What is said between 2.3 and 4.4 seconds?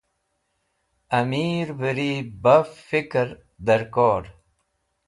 baf fikẽr dẽrkor.